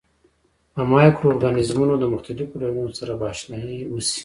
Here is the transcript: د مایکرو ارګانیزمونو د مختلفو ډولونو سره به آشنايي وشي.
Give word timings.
د 0.75 0.77
مایکرو 0.91 1.29
ارګانیزمونو 1.31 1.93
د 1.99 2.05
مختلفو 2.13 2.59
ډولونو 2.61 2.91
سره 2.99 3.11
به 3.19 3.25
آشنايي 3.33 3.79
وشي. 3.93 4.19